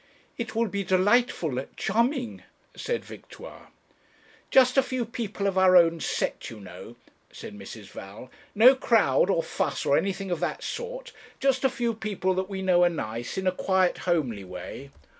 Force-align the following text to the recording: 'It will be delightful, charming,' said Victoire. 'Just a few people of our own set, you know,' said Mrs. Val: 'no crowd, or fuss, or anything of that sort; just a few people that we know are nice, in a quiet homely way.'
'It 0.35 0.55
will 0.55 0.65
be 0.65 0.83
delightful, 0.83 1.63
charming,' 1.77 2.41
said 2.73 3.05
Victoire. 3.05 3.67
'Just 4.49 4.75
a 4.75 4.81
few 4.81 5.05
people 5.05 5.45
of 5.45 5.59
our 5.59 5.77
own 5.77 5.99
set, 5.99 6.49
you 6.49 6.59
know,' 6.59 6.95
said 7.31 7.55
Mrs. 7.55 7.85
Val: 7.89 8.31
'no 8.55 8.73
crowd, 8.73 9.29
or 9.29 9.43
fuss, 9.43 9.85
or 9.85 9.95
anything 9.95 10.31
of 10.31 10.39
that 10.39 10.63
sort; 10.63 11.11
just 11.39 11.63
a 11.63 11.69
few 11.69 11.93
people 11.93 12.33
that 12.33 12.49
we 12.49 12.63
know 12.63 12.83
are 12.83 12.89
nice, 12.89 13.37
in 13.37 13.45
a 13.45 13.51
quiet 13.51 13.99
homely 13.99 14.43
way.' 14.43 14.89